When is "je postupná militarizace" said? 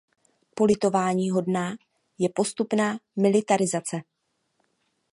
2.19-4.01